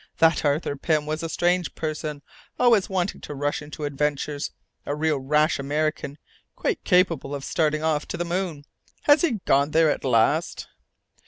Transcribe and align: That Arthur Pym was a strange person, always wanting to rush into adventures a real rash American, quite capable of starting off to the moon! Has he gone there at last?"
That 0.17 0.43
Arthur 0.43 0.75
Pym 0.75 1.05
was 1.05 1.21
a 1.21 1.29
strange 1.29 1.75
person, 1.75 2.23
always 2.59 2.89
wanting 2.89 3.21
to 3.21 3.35
rush 3.35 3.61
into 3.61 3.83
adventures 3.83 4.49
a 4.83 4.95
real 4.95 5.19
rash 5.19 5.59
American, 5.59 6.17
quite 6.55 6.83
capable 6.83 7.35
of 7.35 7.45
starting 7.45 7.83
off 7.83 8.07
to 8.07 8.17
the 8.17 8.25
moon! 8.25 8.65
Has 9.03 9.21
he 9.21 9.41
gone 9.45 9.69
there 9.69 9.91
at 9.91 10.03
last?" 10.03 10.69